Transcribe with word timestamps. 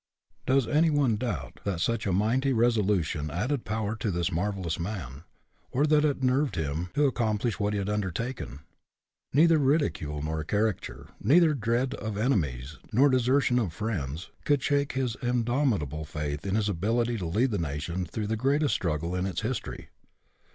Does 0.47 0.67
any 0.67 0.89
one 0.89 1.15
doubt 1.15 1.59
that 1.63 1.79
such 1.79 2.07
a 2.07 2.11
mighty 2.11 2.53
resolution 2.53 3.29
added 3.29 3.65
power 3.65 3.95
to 3.97 4.09
this 4.09 4.31
marvelous 4.31 4.79
man; 4.79 5.25
or 5.69 5.85
that 5.85 6.03
it 6.03 6.23
nerved 6.23 6.55
him 6.55 6.89
to 6.95 7.05
accomplish 7.05 7.59
what 7.59 7.73
he 7.73 7.77
had 7.77 7.87
undertaken? 7.87 8.61
Neither 9.31 9.59
ridicule 9.59 10.23
nor 10.23 10.43
caricature 10.43 11.09
neither 11.21 11.53
dread 11.53 11.93
of 11.93 12.17
enemies 12.17 12.79
nor 12.91 13.09
desertion 13.11 13.59
of 13.59 13.73
friends, 13.73 14.31
could 14.43 14.63
shake 14.63 14.93
his 14.93 15.17
indomitable 15.21 16.03
faith 16.05 16.47
in 16.47 16.55
his 16.55 16.67
ability 16.67 17.19
to 17.19 17.27
lead 17.27 17.51
the 17.51 17.59
nation 17.59 18.07
through 18.07 18.25
the 18.25 18.35
greatest 18.35 18.73
struggle 18.73 19.13
in 19.13 19.27
its 19.27 19.41
history. 19.41 19.89